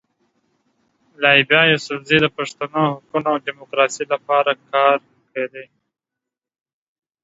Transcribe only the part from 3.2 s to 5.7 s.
او ډیموکراسۍ لپاره کار کړی.